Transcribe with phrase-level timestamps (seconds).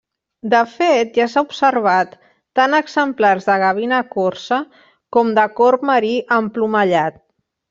[0.51, 2.15] De fet ja s’ha observat
[2.59, 4.59] tant exemplars de gavina corsa
[5.19, 7.23] com de corb marí emplomallat.